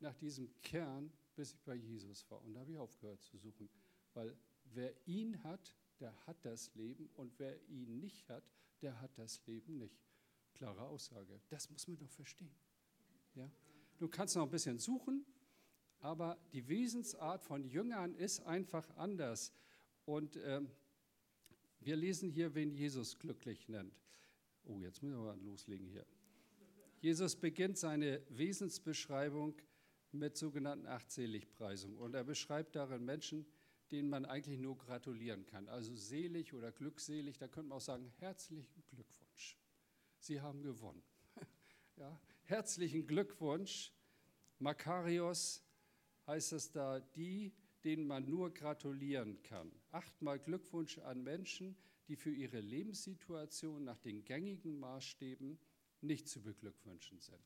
[0.00, 2.42] nach diesem Kern, bis ich bei Jesus war.
[2.42, 3.68] Und da habe ich aufgehört zu suchen.
[4.14, 7.10] Weil wer ihn hat, der hat das Leben.
[7.16, 8.44] Und wer ihn nicht hat,
[8.80, 10.00] der hat das Leben nicht.
[10.54, 11.40] Klare Aussage.
[11.48, 12.54] Das muss man doch verstehen.
[13.34, 13.50] Ja?
[13.98, 15.24] Du kannst noch ein bisschen suchen,
[16.00, 19.52] aber die Wesensart von Jüngern ist einfach anders.
[20.04, 20.70] Und ähm,
[21.80, 23.94] wir lesen hier, wen Jesus glücklich nennt.
[24.64, 26.06] Oh, jetzt müssen wir mal loslegen hier.
[27.00, 29.54] Jesus beginnt seine Wesensbeschreibung
[30.12, 31.98] mit sogenannten Achtseligpreisungen.
[31.98, 33.46] Und er beschreibt darin Menschen,
[33.90, 35.68] denen man eigentlich nur gratulieren kann.
[35.68, 39.56] Also selig oder glückselig, da könnte man auch sagen, herzlichen Glückwunsch.
[40.18, 41.02] Sie haben gewonnen.
[41.96, 43.92] Ja, herzlichen Glückwunsch.
[44.60, 45.64] Makarios
[46.28, 49.72] heißt es da, die, denen man nur gratulieren kann.
[49.90, 51.74] Achtmal Glückwunsch an Menschen,
[52.06, 55.58] die für ihre Lebenssituation nach den gängigen Maßstäben
[56.02, 57.42] nicht zu beglückwünschen sind.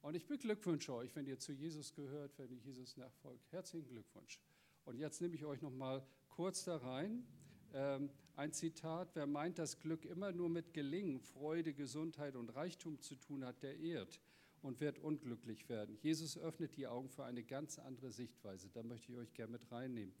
[0.00, 3.50] Und ich beglückwünsche euch, wenn ihr zu Jesus gehört, wenn ihr Jesus nachfolgt.
[3.52, 4.40] Herzlichen Glückwunsch.
[4.84, 7.26] Und jetzt nehme ich euch noch mal kurz da rein.
[7.72, 13.00] Ähm, ein Zitat: Wer meint, dass Glück immer nur mit Gelingen, Freude, Gesundheit und Reichtum
[13.00, 14.20] zu tun hat, der irrt
[14.62, 15.96] und wird unglücklich werden.
[16.00, 18.68] Jesus öffnet die Augen für eine ganz andere Sichtweise.
[18.70, 20.14] Da möchte ich euch gerne mit reinnehmen.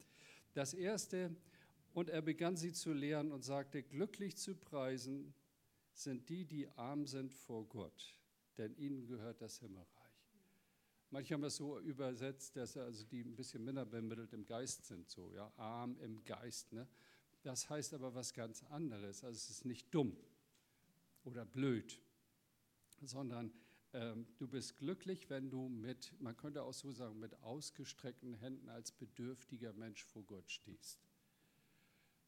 [0.54, 1.34] Das erste,
[1.92, 5.34] und er begann sie zu lehren und sagte, glücklich zu preisen
[5.92, 8.14] sind die, die arm sind vor Gott,
[8.56, 9.98] denn ihnen gehört das Himmelreich.
[11.10, 15.08] Manche haben es so übersetzt, dass also die ein bisschen minder bemittelt im Geist sind,
[15.08, 16.72] so, ja, arm im Geist.
[16.72, 16.86] Ne?
[17.42, 19.24] Das heißt aber was ganz anderes.
[19.24, 20.16] Also es ist nicht dumm
[21.24, 22.00] oder blöd,
[23.00, 23.52] sondern
[23.92, 28.92] du bist glücklich, wenn du mit, man könnte auch so sagen, mit ausgestreckten Händen als
[28.92, 31.00] bedürftiger Mensch vor Gott stehst.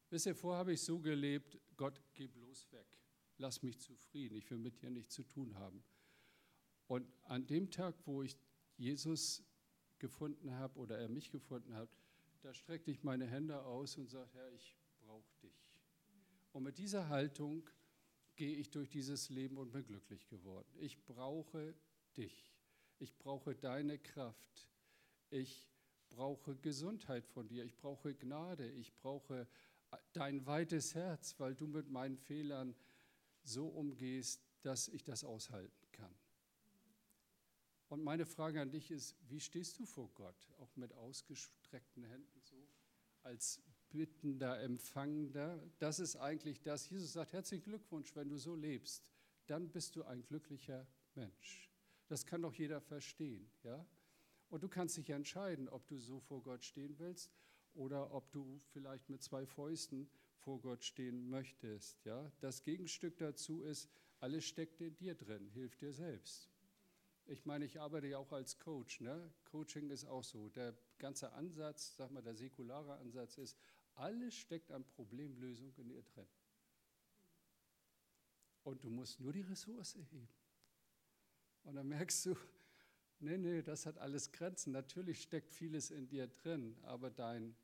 [0.09, 2.87] Wisst ihr, vorher habe ich so gelebt, Gott, geh bloß weg.
[3.37, 5.83] Lass mich zufrieden, ich will mit dir nichts zu tun haben.
[6.87, 8.35] Und an dem Tag, wo ich
[8.77, 9.43] Jesus
[9.99, 11.89] gefunden habe oder er mich gefunden hat,
[12.41, 15.71] da streckte ich meine Hände aus und sagte, Herr, ich brauche dich.
[16.51, 17.69] Und mit dieser Haltung
[18.35, 20.69] gehe ich durch dieses Leben und bin glücklich geworden.
[20.79, 21.73] Ich brauche
[22.17, 22.53] dich.
[22.99, 24.69] Ich brauche deine Kraft.
[25.29, 25.69] Ich
[26.09, 27.63] brauche Gesundheit von dir.
[27.63, 28.69] Ich brauche Gnade.
[28.71, 29.47] Ich brauche
[30.13, 32.75] dein weites Herz, weil du mit meinen Fehlern
[33.43, 36.13] so umgehst, dass ich das aushalten kann.
[37.89, 42.41] Und meine Frage an dich ist, wie stehst du vor Gott, auch mit ausgestreckten Händen
[42.41, 42.69] so,
[43.23, 45.61] als bittender, empfangender?
[45.79, 46.89] Das ist eigentlich das.
[46.89, 49.09] Jesus sagt, herzlichen Glückwunsch, wenn du so lebst,
[49.47, 51.69] dann bist du ein glücklicher Mensch.
[52.07, 53.85] Das kann doch jeder verstehen, ja?
[54.49, 57.31] Und du kannst dich entscheiden, ob du so vor Gott stehen willst
[57.73, 62.03] oder ob du vielleicht mit zwei Fäusten vor Gott stehen möchtest.
[62.03, 62.29] Ja?
[62.41, 66.49] Das Gegenstück dazu ist, alles steckt in dir drin, hilf dir selbst.
[67.27, 68.99] Ich meine, ich arbeite ja auch als Coach.
[68.99, 69.31] Ne?
[69.45, 70.49] Coaching ist auch so.
[70.49, 73.57] Der ganze Ansatz, sag mal, der säkulare Ansatz ist,
[73.95, 76.27] alles steckt an Problemlösung in dir drin.
[78.63, 80.27] Und du musst nur die Ressource heben.
[81.63, 82.35] Und dann merkst du,
[83.19, 84.71] nee, nee, das hat alles Grenzen.
[84.71, 87.55] Natürlich steckt vieles in dir drin, aber dein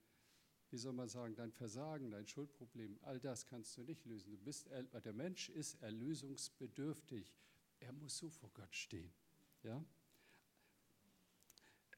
[0.69, 4.31] wie soll man sagen, dein Versagen, dein Schuldproblem, all das kannst du nicht lösen.
[4.31, 7.33] Du bist, der Mensch ist erlösungsbedürftig.
[7.79, 9.13] Er muss so vor Gott stehen.
[9.63, 9.83] Ja?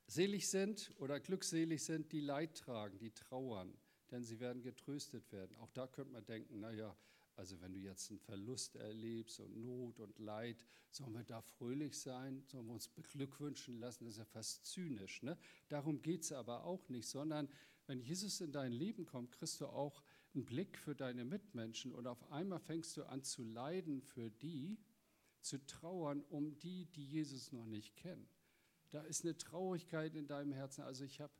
[0.05, 3.75] Selig sind oder glückselig sind, die Leid tragen, die trauern,
[4.11, 5.55] denn sie werden getröstet werden.
[5.57, 6.95] Auch da könnte man denken, naja,
[7.35, 11.97] also wenn du jetzt einen Verlust erlebst und Not und Leid, sollen wir da fröhlich
[11.97, 12.43] sein?
[12.47, 14.03] Sollen wir uns beglückwünschen lassen?
[14.03, 15.23] Das ist ja fast zynisch.
[15.23, 15.37] Ne?
[15.69, 17.47] Darum geht es aber auch nicht, sondern
[17.87, 22.07] wenn Jesus in dein Leben kommt, kriegst du auch einen Blick für deine Mitmenschen und
[22.07, 24.77] auf einmal fängst du an zu leiden für die,
[25.41, 28.27] zu trauern um die, die Jesus noch nicht kennen.
[28.91, 30.81] Da ist eine Traurigkeit in deinem Herzen.
[30.81, 31.33] Also ich habe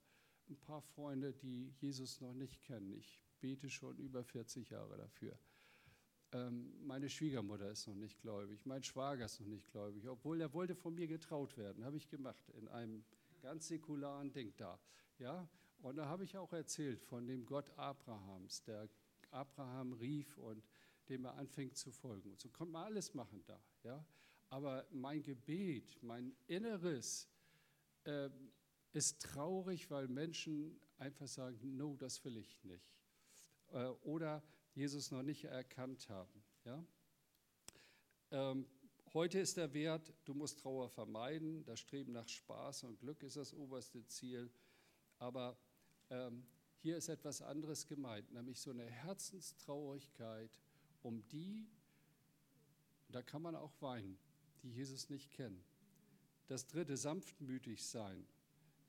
[0.50, 2.94] ein paar Freunde, die Jesus noch nicht kennen.
[2.94, 5.38] Ich bete schon über 40 Jahre dafür.
[6.32, 10.54] Ähm, meine Schwiegermutter ist noch nicht gläubig, mein Schwager ist noch nicht gläubig, obwohl er
[10.54, 13.04] wollte von mir getraut werden, habe ich gemacht in einem
[13.42, 14.80] ganz säkularen Ding da.
[15.18, 15.50] Ja,
[15.82, 18.90] und da habe ich auch erzählt von dem Gott Abrahams, der
[19.32, 20.64] Abraham rief und
[21.08, 22.32] dem er anfängt zu folgen.
[22.32, 23.60] Und so konnte man alles machen da.
[23.84, 24.06] Ja?
[24.50, 27.28] Aber mein Gebet, mein Inneres
[28.04, 28.30] äh,
[28.93, 32.93] ist traurig, weil Menschen einfach sagen, no, das will ich nicht.
[33.71, 36.43] Äh, oder Jesus noch nicht erkannt haben.
[36.65, 36.84] Ja?
[38.32, 38.65] Ähm,
[39.13, 43.38] heute ist der Wert, du musst Trauer vermeiden, das Streben nach Spaß und Glück ist
[43.38, 44.52] das oberste Ziel.
[45.17, 45.58] Aber
[46.10, 46.45] ähm,
[46.82, 50.52] hier ist etwas anderes gemeint, nämlich so eine Herzenstraurigkeit
[51.02, 51.67] um die,
[53.10, 54.17] da kann man auch weinen,
[54.63, 55.63] die Jesus nicht kennen.
[56.47, 58.25] Das dritte, sanftmütig sein.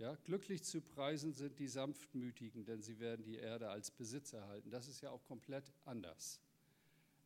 [0.01, 4.71] Ja, glücklich zu preisen sind die Sanftmütigen, denn sie werden die Erde als Besitz erhalten.
[4.71, 6.41] Das ist ja auch komplett anders.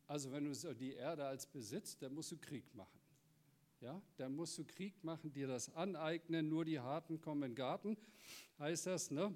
[0.07, 2.99] Also wenn du die Erde als Besitz, dann musst du Krieg machen.
[3.79, 7.55] Ja, dann musst du Krieg machen, dir das aneignen, nur die Harten kommen in den
[7.55, 7.97] Garten,
[8.59, 9.09] heißt das.
[9.09, 9.33] Ne?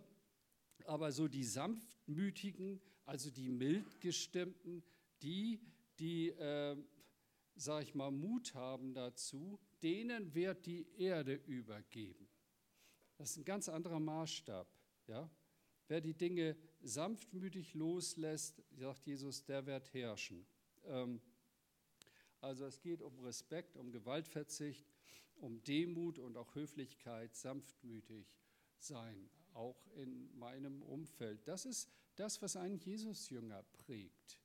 [0.84, 4.84] Aber so die Sanftmütigen, also die Mildgestimmten,
[5.22, 5.62] die,
[5.98, 6.76] die, äh,
[7.56, 12.29] sag ich mal, Mut haben dazu, denen wird die Erde übergeben.
[13.20, 14.66] Das ist ein ganz anderer Maßstab.
[15.08, 15.30] Ja?
[15.90, 20.48] Wer die Dinge sanftmütig loslässt, sagt Jesus, der wird herrschen.
[20.86, 21.20] Ähm,
[22.40, 24.88] also es geht um Respekt, um Gewaltverzicht,
[25.36, 28.26] um Demut und auch Höflichkeit, sanftmütig
[28.78, 31.46] sein, auch in meinem Umfeld.
[31.46, 34.40] Das ist das, was einen Jesusjünger prägt.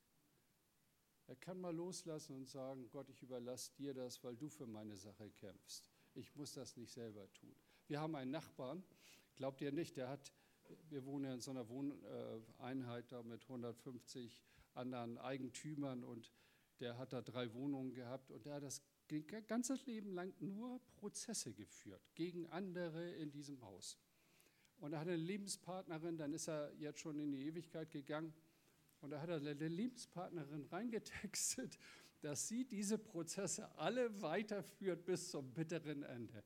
[1.29, 4.97] Er kann mal loslassen und sagen, Gott, ich überlasse dir das, weil du für meine
[4.97, 5.93] Sache kämpfst.
[6.15, 7.55] Ich muss das nicht selber tun.
[7.87, 8.83] Wir haben einen Nachbarn,
[9.37, 10.33] glaubt ihr nicht, der hat,
[10.89, 14.43] wir wohnen ja in so einer Wohneinheit da mit 150
[14.73, 16.33] anderen Eigentümern und
[16.81, 18.83] der hat da drei Wohnungen gehabt und der hat das
[19.47, 23.99] ganze Leben lang nur Prozesse geführt gegen andere in diesem Haus.
[24.79, 28.33] Und er hatte eine Lebenspartnerin, dann ist er jetzt schon in die Ewigkeit gegangen
[29.01, 31.79] und da hat er der Lebenspartnerin reingetextet,
[32.23, 36.43] dass sie diese Prozesse alle weiterführt bis zum bitteren Ende.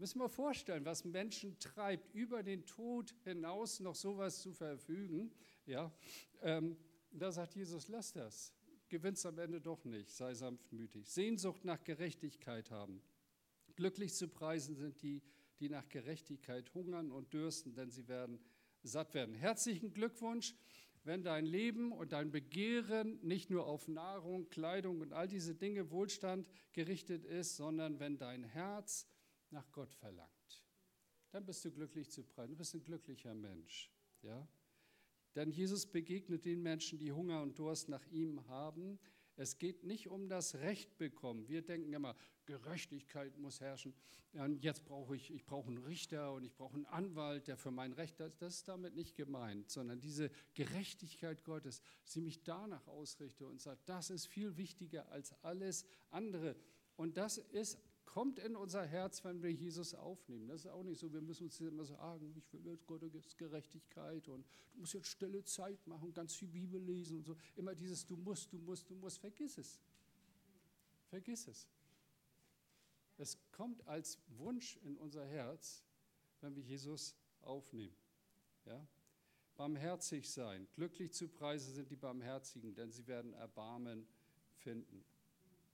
[0.00, 5.30] Müssen wir vorstellen, was Menschen treibt, über den Tod hinaus noch sowas zu verfügen.
[5.66, 5.92] Ja,
[6.40, 6.78] ähm,
[7.10, 8.54] da sagt Jesus, lass das.
[8.88, 11.06] Gewinnst am Ende doch nicht, sei sanftmütig.
[11.06, 13.02] Sehnsucht nach Gerechtigkeit haben.
[13.76, 15.20] Glücklich zu preisen sind die,
[15.58, 18.40] die nach Gerechtigkeit hungern und dürsten, denn sie werden
[18.82, 19.34] satt werden.
[19.34, 20.54] Herzlichen Glückwunsch
[21.04, 25.90] wenn dein Leben und dein Begehren nicht nur auf Nahrung, Kleidung und all diese Dinge,
[25.90, 29.06] Wohlstand gerichtet ist, sondern wenn dein Herz
[29.52, 30.64] nach Gott verlangt.
[31.30, 32.50] Dann bist du glücklich zu preisen.
[32.50, 33.90] Du bist ein glücklicher Mensch.
[34.22, 34.46] Ja?
[35.34, 38.98] Denn Jesus begegnet den Menschen, die Hunger und Durst nach ihm haben.
[39.36, 41.48] Es geht nicht um das Recht bekommen.
[41.48, 43.94] Wir denken immer, Gerechtigkeit muss herrschen.
[44.32, 47.70] Und jetzt brauche ich, ich brauche einen Richter und ich brauche einen Anwalt, der für
[47.70, 52.86] mein Recht, das, das ist damit nicht gemeint, sondern diese Gerechtigkeit Gottes, sie mich danach
[52.86, 56.56] ausrichte und sagt, das ist viel wichtiger als alles andere.
[56.96, 57.78] Und das ist
[58.10, 60.48] kommt in unser Herz, wenn wir Jesus aufnehmen.
[60.48, 64.26] Das ist auch nicht so, wir müssen uns immer sagen, ich will jetzt Gottes Gerechtigkeit
[64.28, 67.36] und du musst jetzt stille Zeit machen, ganz viel Bibel lesen und so.
[67.54, 69.80] Immer dieses du musst, du musst, du musst, vergiss es.
[71.08, 71.68] Vergiss es.
[73.16, 75.84] Es kommt als Wunsch in unser Herz,
[76.40, 77.94] wenn wir Jesus aufnehmen.
[78.64, 78.84] Ja?
[79.56, 80.66] Barmherzig sein.
[80.72, 84.08] Glücklich zu preisen sind die Barmherzigen, denn sie werden Erbarmen
[84.56, 85.04] finden.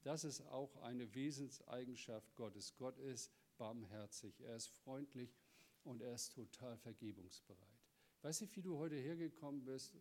[0.07, 2.77] Das ist auch eine Wesenseigenschaft Gottes.
[2.77, 5.37] Gott ist barmherzig, er ist freundlich
[5.83, 7.83] und er ist total vergebungsbereit.
[8.23, 9.97] Weißt du, wie du heute hergekommen bist,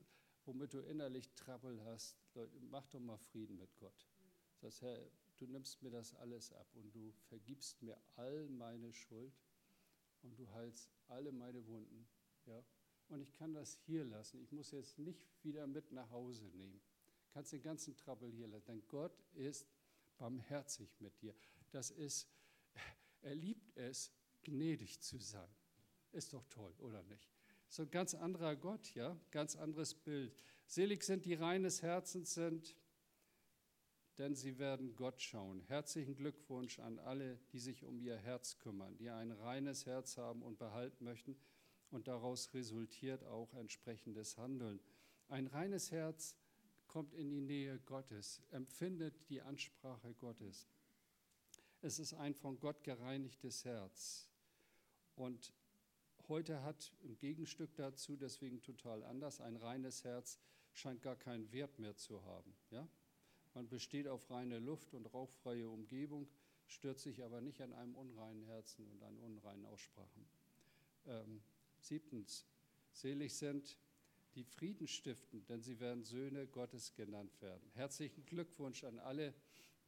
[0.45, 2.15] womit du innerlich Trouble hast?
[2.35, 4.07] Leute, mach doch mal Frieden mit Gott.
[4.61, 9.33] Sagst, Herr, du nimmst mir das alles ab und du vergibst mir all meine Schuld
[10.21, 12.07] und du heilst alle meine Wunden.
[12.45, 12.63] Ja?
[13.07, 14.39] Und ich kann das hier lassen.
[14.39, 16.79] Ich muss jetzt nicht wieder mit nach Hause nehmen.
[17.31, 18.67] Kannst den ganzen Trouble hier lassen.
[18.67, 19.65] Denn Gott ist
[20.17, 21.35] barmherzig mit dir.
[21.71, 22.27] Das ist,
[23.21, 24.11] er liebt es,
[24.43, 25.49] gnädig zu sein.
[26.11, 27.29] Ist doch toll, oder nicht?
[27.67, 30.33] So ein ganz anderer Gott, ja, ganz anderes Bild.
[30.67, 32.75] Selig sind die reines Herzens sind,
[34.17, 35.61] denn sie werden Gott schauen.
[35.67, 40.41] Herzlichen Glückwunsch an alle, die sich um ihr Herz kümmern, die ein reines Herz haben
[40.41, 41.35] und behalten möchten
[41.91, 44.79] und daraus resultiert auch entsprechendes Handeln.
[45.27, 46.35] Ein reines Herz
[46.95, 50.65] kommt in die Nähe Gottes, empfindet die Ansprache Gottes.
[51.81, 54.29] Es ist ein von Gott gereinigtes Herz.
[55.17, 55.51] Und
[56.29, 60.39] heute hat im Gegenstück dazu, deswegen total anders, ein reines Herz
[60.71, 62.55] scheint gar keinen Wert mehr zu haben.
[62.69, 62.87] Ja?
[63.55, 66.29] Man besteht auf reine Luft und rauchfreie Umgebung,
[66.65, 70.25] stört sich aber nicht an einem unreinen Herzen und an unreinen Aussprachen.
[71.07, 71.41] Ähm,
[71.77, 72.45] siebtens,
[72.93, 73.77] selig sind,
[74.35, 77.69] die Frieden stiften, denn sie werden Söhne Gottes genannt werden.
[77.73, 79.33] Herzlichen Glückwunsch an alle,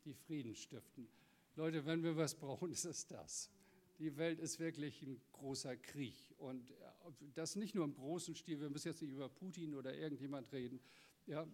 [0.06, 1.10] die Frieden stiften.
[1.56, 3.52] Leute, wenn wir was brauchen, ist es das.
[4.00, 6.16] Die Welt ist wirklich ein großer Krieg.
[6.38, 6.72] Und
[7.34, 10.80] das nicht nur im großen Stil, wir müssen jetzt nicht über Putin oder irgendjemand reden,
[11.26, 11.46] ja,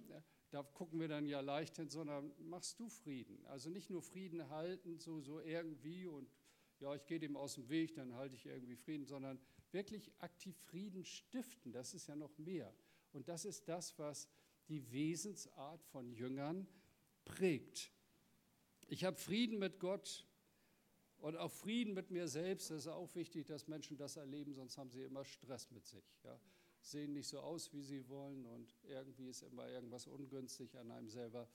[0.52, 3.44] da gucken wir dann ja leicht hin, sondern machst du Frieden.
[3.48, 6.30] Also nicht nur Frieden halten, so, so irgendwie und
[6.80, 9.40] ja, ich gehe dem aus dem Weg, dann halte ich irgendwie Frieden, sondern
[9.72, 12.74] wirklich aktiv Frieden stiften, das ist ja noch mehr.
[13.14, 14.28] Und das ist das, was
[14.68, 16.68] die Wesensart von Jüngern
[17.26, 17.92] prägt.
[18.88, 20.28] Ich habe Frieden mit Gott
[21.18, 22.70] und auch Frieden mit mir selbst.
[22.70, 26.04] Das ist auch wichtig, dass Menschen das erleben, sonst haben sie immer Stress mit sich.
[26.24, 26.40] Ja.
[26.82, 31.08] Sehen nicht so aus, wie sie wollen und irgendwie ist immer irgendwas ungünstig an einem
[31.08, 31.48] selber.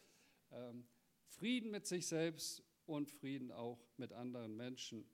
[0.51, 0.87] Ähm,
[1.27, 5.07] Frieden mit sich selbst und Frieden auch mit anderen Menschen.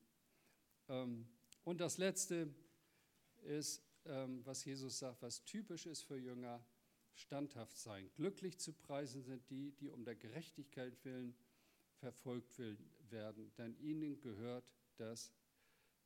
[0.88, 1.26] Ähm,
[1.64, 2.54] und das Letzte
[3.42, 6.64] ist, was Jesus sagt, was typisch ist für Jünger,
[7.14, 8.10] standhaft sein.
[8.14, 11.34] Glücklich zu preisen sind die, die um der Gerechtigkeit willen
[11.98, 12.60] verfolgt
[13.10, 14.64] werden, denn ihnen gehört
[14.96, 15.32] das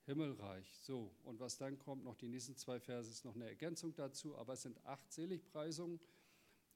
[0.04, 0.78] Himmelreich.
[0.80, 4.36] So, und was dann kommt, noch die nächsten zwei Verse, ist noch eine Ergänzung dazu,
[4.36, 6.00] aber es sind acht Seligpreisungen.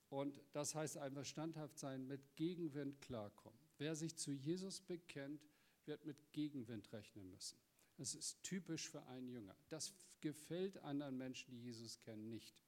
[0.09, 3.59] Und das heißt einfach standhaft sein, mit Gegenwind klarkommen.
[3.79, 5.49] Wer sich zu Jesus bekennt,
[5.87, 7.57] wird mit Gegenwind rechnen müssen.
[7.97, 9.55] Das ist typisch für einen Jünger.
[9.69, 12.63] Das gefällt anderen Menschen, die Jesus kennen, nicht.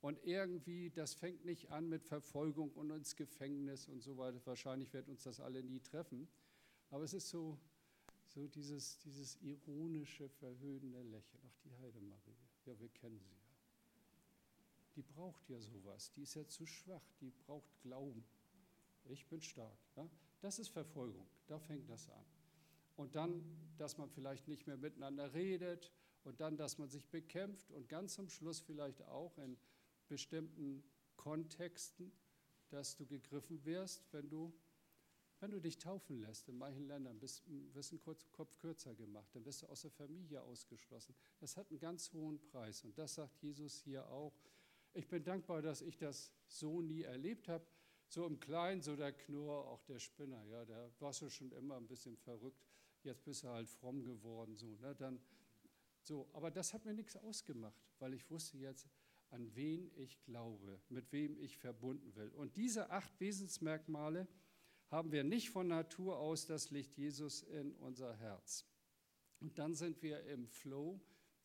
[0.00, 4.40] Und irgendwie, das fängt nicht an mit Verfolgung und ins Gefängnis und so weiter.
[4.46, 6.28] Wahrscheinlich wird uns das alle nie treffen.
[6.90, 7.58] Aber es ist so,
[8.26, 11.42] so dieses, dieses ironische, verhöhnende Lächeln.
[11.46, 12.36] Ach, die Heidemarie.
[12.64, 13.38] Ja, wir kennen sie ja.
[14.94, 16.12] Die braucht ja sowas.
[16.12, 17.04] Die ist ja zu schwach.
[17.20, 18.24] Die braucht Glauben.
[19.06, 19.78] Ich bin stark.
[19.96, 20.08] Ja?
[20.40, 21.26] Das ist Verfolgung.
[21.46, 22.24] Da fängt das an.
[22.98, 23.44] Und dann,
[23.76, 25.92] dass man vielleicht nicht mehr miteinander redet
[26.24, 29.56] und dann, dass man sich bekämpft und ganz zum Schluss vielleicht auch in
[30.08, 30.82] bestimmten
[31.14, 32.10] Kontexten,
[32.70, 34.52] dass du gegriffen wirst, wenn du,
[35.38, 36.48] wenn du dich taufen lässt.
[36.48, 40.42] In manchen Ländern bist, wirst einen Kopf kürzer gemacht, dann wirst du aus der Familie
[40.42, 41.14] ausgeschlossen.
[41.38, 44.34] Das hat einen ganz hohen Preis und das sagt Jesus hier auch.
[44.92, 47.64] Ich bin dankbar, dass ich das so nie erlebt habe.
[48.08, 51.86] So im Kleinen, so der Knurr, auch der Spinner, ja, der war schon immer ein
[51.86, 52.67] bisschen verrückt.
[53.08, 55.18] Jetzt bist du halt fromm geworden, so, ne, dann,
[56.02, 56.28] so.
[56.34, 58.86] Aber das hat mir nichts ausgemacht, weil ich wusste jetzt,
[59.30, 62.28] an wen ich glaube, mit wem ich verbunden will.
[62.28, 64.28] Und diese acht Wesensmerkmale
[64.90, 68.66] haben wir nicht von Natur aus, das Licht Jesus in unser Herz.
[69.40, 71.00] Und dann sind wir im Flow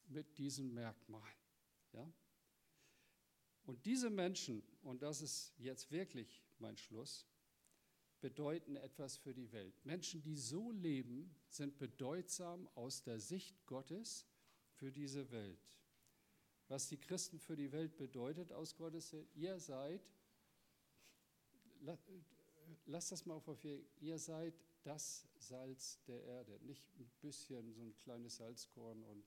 [0.08, 1.38] mit diesen Merkmalen.
[1.94, 2.12] Ja?
[3.64, 7.26] Und diese Menschen, und das ist jetzt wirklich mein Schluss,
[8.24, 9.76] bedeuten etwas für die Welt.
[9.86, 14.26] Menschen, die so leben, sind bedeutsam aus der Sicht Gottes
[14.72, 15.78] für diese Welt
[16.74, 19.36] was die Christen für die Welt bedeutet aus Gottes Sicht.
[19.36, 20.02] Ihr seid,
[22.86, 26.60] lasst das mal auf Papier, ihr seid das Salz der Erde.
[26.64, 29.24] Nicht ein bisschen so ein kleines Salzkorn und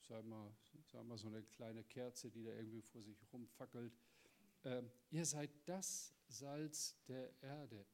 [0.00, 3.92] sagen wir, sagen wir so eine kleine Kerze, die da irgendwie vor sich rumfackelt.
[4.64, 7.84] Ähm, ihr seid das Salz der Erde.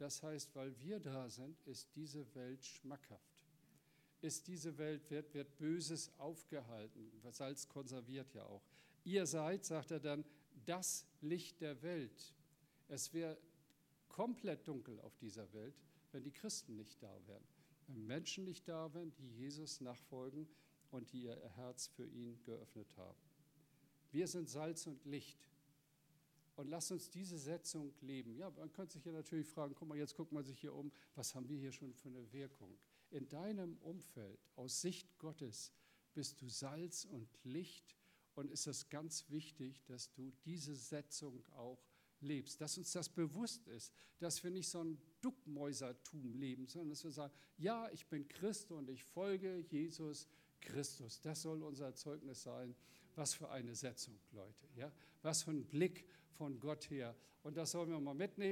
[0.00, 3.40] Das heißt, weil wir da sind, ist diese Welt schmackhaft
[4.22, 7.10] ist diese Welt, wird, wird Böses aufgehalten.
[7.30, 8.62] Salz konserviert ja auch.
[9.04, 10.24] Ihr seid, sagt er dann,
[10.66, 12.34] das Licht der Welt.
[12.88, 13.38] Es wäre
[14.08, 15.74] komplett dunkel auf dieser Welt,
[16.12, 17.44] wenn die Christen nicht da wären.
[17.86, 20.46] Wenn Menschen nicht da wären, die Jesus nachfolgen
[20.90, 23.18] und die ihr Herz für ihn geöffnet haben.
[24.12, 25.38] Wir sind Salz und Licht.
[26.60, 28.36] Und lasst uns diese Setzung leben.
[28.36, 30.92] Ja, man könnte sich ja natürlich fragen, guck mal, jetzt guckt man sich hier um,
[31.14, 32.78] was haben wir hier schon für eine Wirkung?
[33.10, 35.72] in deinem Umfeld, aus Sicht Gottes,
[36.14, 37.96] bist du Salz und Licht
[38.34, 41.84] und ist es ganz wichtig, dass du diese Setzung auch
[42.20, 47.04] lebst, dass uns das bewusst ist, dass wir nicht so ein Duckmäusertum leben, sondern dass
[47.04, 50.28] wir sagen, ja, ich bin Christ und ich folge Jesus
[50.60, 51.20] Christus.
[51.20, 52.74] Das soll unser Zeugnis sein.
[53.16, 54.90] Was für eine Setzung, Leute, ja?
[55.22, 57.14] Was für ein Blick von Gott her.
[57.42, 58.48] Und das sollen wir mal mitnehmen.